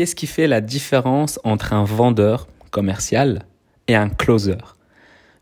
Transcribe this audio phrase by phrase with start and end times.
[0.00, 3.42] Qu'est-ce qui fait la différence entre un vendeur commercial
[3.86, 4.56] et un closer?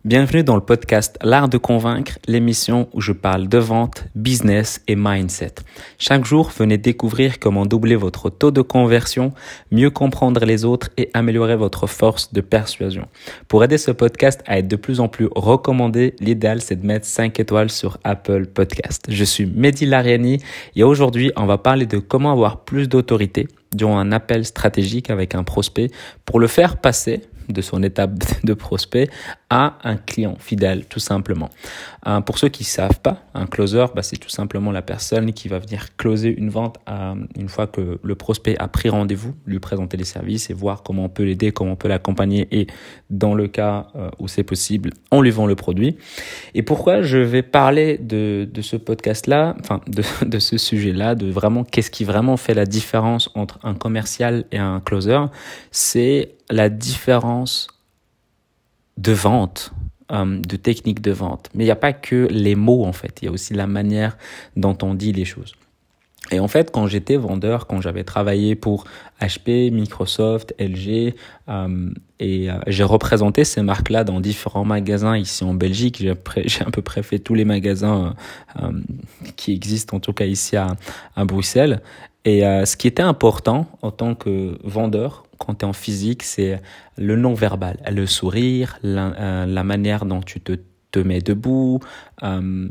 [0.04, 4.96] Bienvenue dans le podcast L'art de convaincre, l'émission où je parle de vente, business et
[4.96, 5.54] mindset.
[5.96, 9.32] Chaque jour, venez découvrir comment doubler votre taux de conversion,
[9.70, 13.06] mieux comprendre les autres et améliorer votre force de persuasion.
[13.46, 17.06] Pour aider ce podcast à être de plus en plus recommandé, l'idéal c'est de mettre
[17.06, 19.06] 5 étoiles sur Apple Podcast.
[19.08, 20.42] Je suis Mehdi Lariani
[20.74, 25.34] et aujourd'hui, on va parler de comment avoir plus d'autorité durant un appel stratégique avec
[25.34, 25.90] un prospect
[26.24, 28.12] pour le faire passer de son étape
[28.44, 29.08] de prospect
[29.50, 31.48] à un client fidèle, tout simplement.
[32.06, 35.32] Euh, pour ceux qui ne savent pas, un closer, bah, c'est tout simplement la personne
[35.32, 39.34] qui va venir closer une vente euh, une fois que le prospect a pris rendez-vous,
[39.46, 42.66] lui présenter les services et voir comment on peut l'aider, comment on peut l'accompagner et
[43.10, 45.96] dans le cas euh, où c'est possible, on lui vend le produit.
[46.54, 51.30] Et pourquoi je vais parler de, de ce podcast-là, enfin de, de ce sujet-là, de
[51.30, 55.20] vraiment qu'est-ce qui vraiment fait la différence entre un commercial et un closer,
[55.70, 57.68] c'est la différence
[58.96, 59.72] de vente,
[60.12, 61.48] euh, de technique de vente.
[61.54, 63.66] Mais il n'y a pas que les mots en fait, il y a aussi la
[63.66, 64.16] manière
[64.56, 65.54] dont on dit les choses.
[66.30, 68.84] Et en fait, quand j'étais vendeur, quand j'avais travaillé pour
[69.20, 71.14] HP, Microsoft, LG,
[71.48, 76.70] euh, et euh, j'ai représenté ces marques-là dans différents magasins ici en Belgique, j'ai à
[76.72, 78.14] peu près fait tous les magasins
[79.36, 80.76] qui existent, en tout cas ici à,
[81.24, 81.80] Bruxelles.
[82.24, 86.60] Et ce qui était important en tant que vendeur, quand tu es en physique, c'est
[86.96, 90.58] le non-verbal, le sourire, la, euh, la, manière dont tu te,
[90.90, 91.80] te mets debout,
[92.22, 92.68] euh,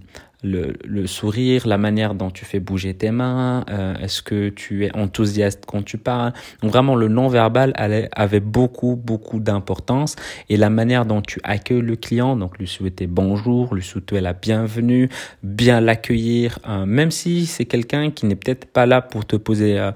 [0.48, 4.86] le, le, sourire, la manière dont tu fais bouger tes mains, euh, est-ce que tu
[4.86, 6.34] es enthousiaste quand tu parles?
[6.62, 10.16] Donc vraiment, le non-verbal avait beaucoup, beaucoup d'importance
[10.50, 14.34] et la manière dont tu accueilles le client, donc lui souhaiter bonjour, lui souhaiter la
[14.34, 15.10] bienvenue,
[15.44, 19.78] bien l'accueillir, euh, même si c'est quelqu'un qui n'est peut-être pas là pour te poser,
[19.80, 19.92] euh,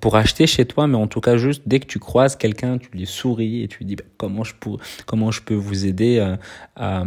[0.00, 2.88] pour acheter chez toi, mais en tout cas juste dès que tu croises quelqu'un, tu
[2.92, 6.18] lui souris et tu lui dis bah, comment je peux, comment je peux vous aider
[6.18, 6.36] euh,
[6.76, 7.04] à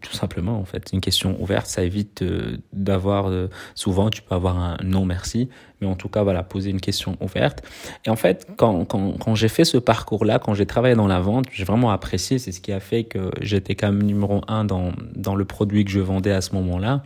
[0.00, 1.66] tout simplement en fait une question ouverte.
[1.66, 5.48] Ça évite euh, d'avoir euh, souvent tu peux avoir un non merci
[5.80, 7.62] mais en tout cas voilà poser une question ouverte.
[8.04, 11.06] Et en fait quand, quand, quand j'ai fait ce parcours là quand j'ai travaillé dans
[11.06, 12.38] la vente j'ai vraiment apprécié.
[12.38, 15.84] C'est ce qui a fait que j'étais quand même numéro un dans dans le produit
[15.84, 17.02] que je vendais à ce moment là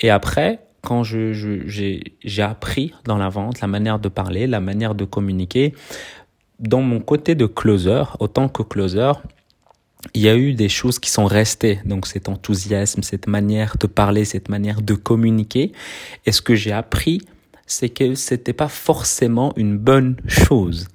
[0.00, 4.60] et après quand je, j'ai, j'ai appris dans la vente la manière de parler la
[4.60, 5.74] manière de communiquer
[6.60, 9.12] dans mon côté de closer autant que closer
[10.12, 11.80] il y a eu des choses qui sont restées.
[11.84, 15.72] Donc cet enthousiasme, cette manière de parler, cette manière de communiquer.
[16.26, 17.22] Et ce que j'ai appris,
[17.66, 20.88] c'est que c'était pas forcément une bonne chose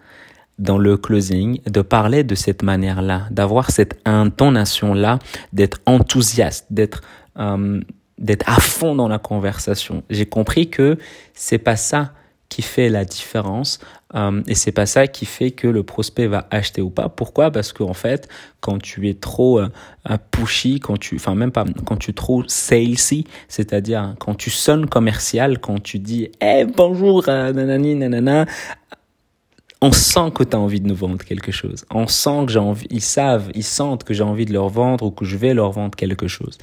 [0.59, 5.20] dans le closing de parler de cette manière-là, d'avoir cette intonation-là,
[5.53, 7.02] d'être enthousiaste, d'être
[7.38, 7.80] euh,
[8.18, 10.03] d'être à fond dans la conversation.
[10.09, 10.97] J'ai compris que
[11.34, 12.12] c'est pas ça
[12.50, 13.80] qui fait la différence
[14.16, 17.09] euh, et c'est pas ça qui fait que le prospect va acheter ou pas.
[17.09, 17.52] Pourquoi?
[17.52, 18.28] Parce qu'en fait,
[18.59, 19.68] quand tu es trop euh,
[20.31, 24.88] pushy, quand tu, enfin même pas, quand tu es trop salesy, c'est-à-dire quand tu sonnes
[24.88, 28.46] commercial, quand tu dis, eh bonjour, euh, nanani, nanana,
[29.81, 31.85] on sent que tu as envie de nous vendre quelque chose.
[31.90, 35.06] On sent que j'ai envie, ils savent, ils sentent que j'ai envie de leur vendre
[35.06, 36.57] ou que je vais leur vendre quelque chose.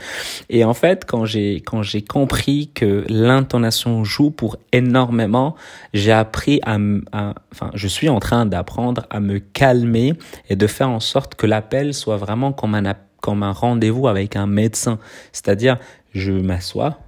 [0.51, 5.55] Et en fait, quand j'ai, quand j'ai compris que l'intonation joue pour énormément,
[5.95, 6.77] j'ai appris à,
[7.13, 10.13] à, enfin, je suis en train d'apprendre à me calmer
[10.51, 14.37] et de faire en sorte que l'appel soit vraiment comme un, comme un rendez-vous avec
[14.37, 14.99] un médecin.
[15.33, 15.79] C'est-à-dire,
[16.13, 16.99] je m'assois,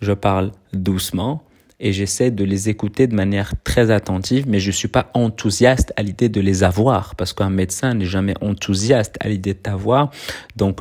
[0.00, 1.42] je parle doucement,
[1.80, 6.02] et j'essaie de les écouter de manière très attentive, mais je suis pas enthousiaste à
[6.02, 10.10] l'idée de les avoir parce qu'un médecin n'est jamais enthousiaste à l'idée de t'avoir.
[10.56, 10.80] Donc,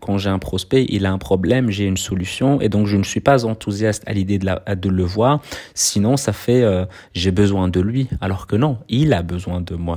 [0.00, 3.04] quand j'ai un prospect, il a un problème, j'ai une solution et donc je ne
[3.04, 5.40] suis pas enthousiaste à l'idée de, de le voir.
[5.74, 9.74] Sinon, ça fait euh, j'ai besoin de lui, alors que non, il a besoin de
[9.74, 9.96] moi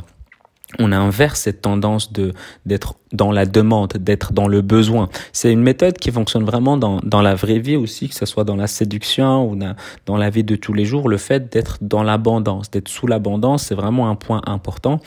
[0.78, 2.34] on inverse cette tendance de
[2.66, 5.10] d'être dans la demande, d'être dans le besoin.
[5.34, 8.44] C'est une méthode qui fonctionne vraiment dans, dans la vraie vie aussi, que ce soit
[8.44, 9.58] dans la séduction ou
[10.06, 11.10] dans la vie de tous les jours.
[11.10, 15.00] Le fait d'être dans l'abondance, d'être sous l'abondance, c'est vraiment un point important.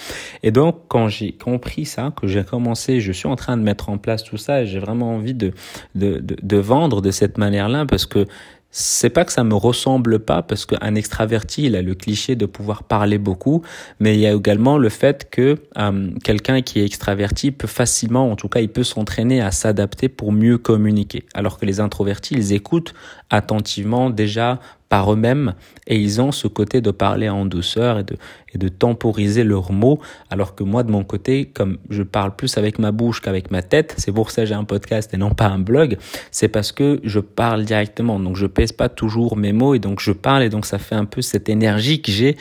[0.43, 3.89] Et donc, quand j'ai compris ça, que j'ai commencé, je suis en train de mettre
[3.89, 5.53] en place tout ça, et j'ai vraiment envie de,
[5.95, 8.27] de, de, de vendre de cette manière-là parce que
[8.75, 12.47] c'est pas que ça me ressemble pas parce qu'un extraverti il a le cliché de
[12.47, 13.63] pouvoir parler beaucoup
[14.01, 18.31] mais il y a également le fait que euh, quelqu'un qui est extraverti peut facilement
[18.31, 21.25] en tout cas il peut s'entraîner à s'adapter pour mieux communiquer.
[21.35, 22.95] Alors que les introvertis ils écoutent
[23.29, 24.59] attentivement déjà
[24.93, 25.55] par eux-mêmes
[25.87, 28.19] et ils ont ce côté de parler en douceur et de,
[28.53, 32.59] et de temporiser leurs mots alors que moi de mon côté comme je parle plus
[32.59, 35.31] avec ma bouche qu'avec ma tête c'est pour ça que j'ai un podcast et non
[35.31, 35.97] pas un blog
[36.31, 38.21] c'est parce que je parle directement.
[38.21, 40.95] Donc je pèse pas toujours mes mots et donc je parle et donc ça fait
[40.95, 42.37] un peu cette énergie que j'ai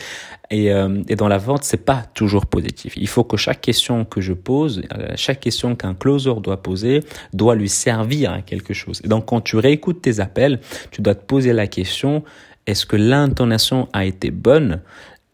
[0.52, 2.94] Et, euh, et dans la vente, c'est pas toujours positif.
[2.98, 7.00] Il faut que chaque question que je pose, euh, chaque question qu'un closer doit poser,
[7.34, 9.02] doit lui servir à quelque chose.
[9.04, 10.60] Et donc, quand tu réécoutes tes appels,
[10.92, 12.24] tu dois te poser la question
[12.68, 14.82] est-ce que l'intonation a été bonne?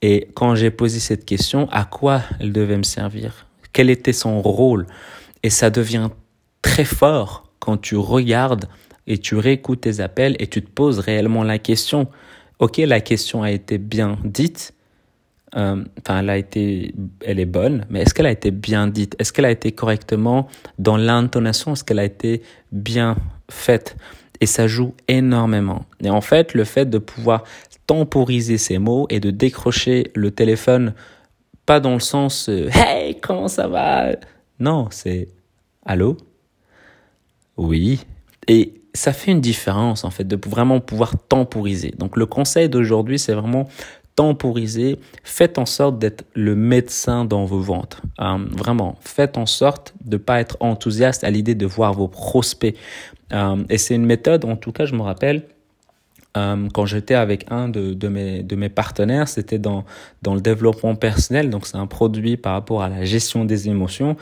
[0.02, 3.48] Et quand j'ai posé cette question, à quoi elle devait me servir?
[3.74, 4.88] Quel était son rôle?
[5.44, 6.10] Et ça devient
[6.62, 8.70] très fort quand tu regardes
[9.08, 12.08] et tu réécoutes tes appels et tu te poses réellement la question.
[12.60, 14.74] Ok, la question a été bien dite,
[15.58, 16.94] euh, elle a été,
[17.26, 19.16] elle est bonne, mais est-ce qu'elle a été bien dite?
[19.20, 21.74] Est-ce qu'elle a été correctement dans l'intonation?
[21.74, 23.18] Est-ce qu'elle a été bien
[23.50, 23.98] faite?
[24.40, 25.86] Et ça joue énormément.
[26.02, 27.44] Et en fait, le fait de pouvoir
[27.88, 30.94] temporiser ces mots et de décrocher le téléphone,
[31.66, 34.12] pas dans le sens euh, Hey, comment ça va
[34.60, 35.30] Non, c'est
[35.86, 36.18] Allô
[37.56, 38.02] Oui.
[38.48, 41.94] Et ça fait une différence en fait de vraiment pouvoir temporiser.
[41.98, 43.68] Donc le conseil d'aujourd'hui, c'est vraiment
[44.18, 45.00] temporiser.
[45.24, 48.02] Faites en sorte d'être le médecin dans vos ventes.
[48.20, 52.10] Euh, vraiment, faites en sorte de ne pas être enthousiaste à l'idée de voir vos
[52.10, 52.76] prospects.
[53.32, 55.44] Euh, et c'est une méthode, en tout cas, je me rappelle,
[56.36, 59.86] euh, quand j'étais avec un de, de, mes, de mes partenaires, c'était dans,
[60.24, 64.18] dans le développement personnel, donc c'est un produit par rapport à la gestion des émotions.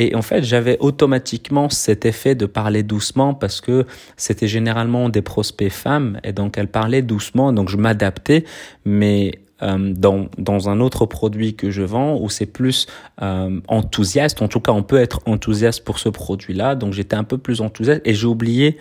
[0.00, 3.84] Et en fait, j'avais automatiquement cet effet de parler doucement parce que
[4.16, 8.44] c'était généralement des prospects femmes et donc elles parlaient doucement, donc je m'adaptais.
[8.84, 12.86] Mais euh, dans, dans un autre produit que je vends où c'est plus
[13.22, 17.24] euh, enthousiaste, en tout cas on peut être enthousiaste pour ce produit-là, donc j'étais un
[17.24, 18.78] peu plus enthousiaste et j'ai oublié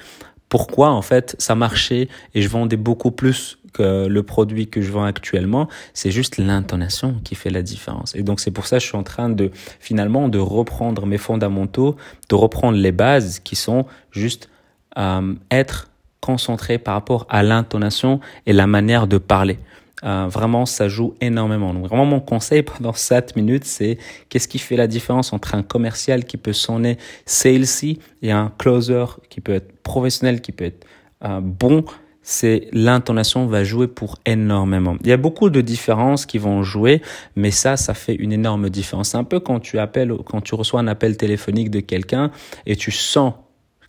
[0.50, 5.04] pourquoi en fait ça marchait et je vendais beaucoup plus le produit que je vends
[5.04, 8.16] actuellement, c'est juste l'intonation qui fait la différence.
[8.16, 11.18] Et donc c'est pour ça que je suis en train de finalement de reprendre mes
[11.18, 11.96] fondamentaux,
[12.30, 14.50] de reprendre les bases qui sont juste
[14.98, 15.90] euh, être
[16.22, 19.60] concentré par rapport à l'intonation et la manière de parler.
[20.04, 21.74] Euh, vraiment, ça joue énormément.
[21.74, 23.98] Donc, vraiment, mon conseil pendant 7 minutes, c'est
[24.30, 29.06] qu'est-ce qui fait la différence entre un commercial qui peut sonner salesy et un closer
[29.30, 30.86] qui peut être professionnel, qui peut être
[31.24, 31.84] euh, bon.
[32.30, 34.98] C'est l'intonation va jouer pour énormément.
[35.00, 37.02] Il y a beaucoup de différences qui vont jouer,
[37.38, 39.12] mais ça, ça fait une énorme différence.
[39.12, 42.32] C'est un peu quand tu appelles, quand tu reçois un appel téléphonique de quelqu'un
[42.66, 43.32] et tu sens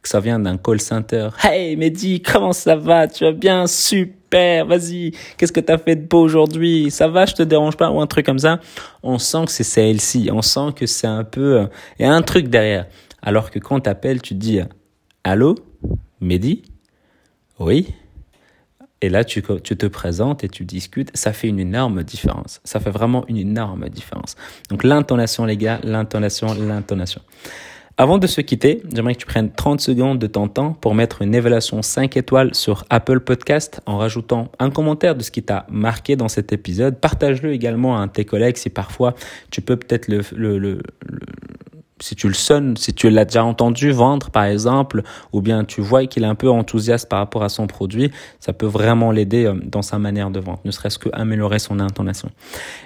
[0.00, 1.30] que ça vient d'un call center.
[1.42, 3.08] Hey, Mehdi, comment ça va?
[3.08, 3.66] Tu vas bien?
[3.66, 5.10] Super, vas-y.
[5.36, 6.92] Qu'est-ce que t'as fait de beau aujourd'hui?
[6.92, 7.90] Ça va, je te dérange pas?
[7.90, 8.60] Ou un truc comme ça.
[9.02, 10.30] On sent que c'est celle-ci.
[10.32, 11.66] On sent que c'est un peu,
[11.98, 12.86] il y a un truc derrière.
[13.20, 14.60] Alors que quand t'appelles, tu dis,
[15.24, 15.56] allô?
[16.20, 16.62] Mehdi?
[17.58, 17.88] Oui?
[19.00, 21.10] Et là, tu, tu, te présentes et tu discutes.
[21.14, 22.60] Ça fait une énorme différence.
[22.64, 24.36] Ça fait vraiment une énorme différence.
[24.70, 27.22] Donc, l'intonation, les gars, l'intonation, l'intonation.
[28.00, 31.20] Avant de se quitter, j'aimerais que tu prennes 30 secondes de ton temps pour mettre
[31.20, 35.66] une évaluation 5 étoiles sur Apple Podcast en rajoutant un commentaire de ce qui t'a
[35.68, 37.00] marqué dans cet épisode.
[37.00, 39.16] Partage-le également à tes collègues si parfois
[39.50, 40.80] tu peux peut-être le, le, le,
[42.00, 45.02] si tu le sonnes, si tu l'as déjà entendu vendre par exemple,
[45.32, 48.10] ou bien tu vois qu'il est un peu enthousiaste par rapport à son produit,
[48.40, 52.30] ça peut vraiment l'aider euh, dans sa manière de vendre, ne serait-ce qu'améliorer son intonation.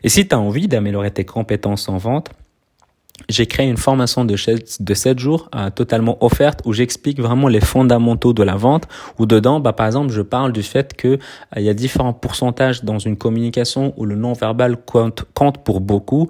[0.03, 2.31] Et si tu as envie d'améliorer tes compétences en vente,
[3.29, 4.37] j'ai créé une formation de,
[4.81, 8.89] de 7 jours euh, totalement offerte où j'explique vraiment les fondamentaux de la vente.
[9.19, 11.19] Où dedans, bah, par exemple, je parle du fait que euh,
[11.57, 16.29] il y a différents pourcentages dans une communication où le non-verbal compte, compte pour beaucoup.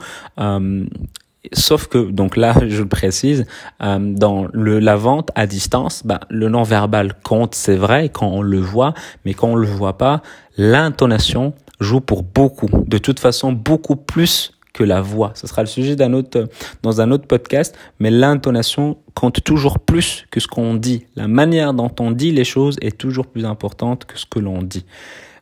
[1.52, 3.46] Sauf que, donc là, je le précise,
[3.82, 8.42] euh, dans le, la vente à distance, bah, le non-verbal compte, c'est vrai, quand on
[8.42, 8.94] le voit,
[9.24, 10.22] mais quand on le voit pas,
[10.56, 12.68] l'intonation joue pour beaucoup.
[12.86, 15.32] De toute façon, beaucoup plus que la voix.
[15.34, 16.48] Ce sera le sujet d'un autre,
[16.82, 21.06] dans un autre podcast, mais l'intonation compte toujours plus que ce qu'on dit.
[21.16, 24.62] La manière dont on dit les choses est toujours plus importante que ce que l'on
[24.62, 24.86] dit.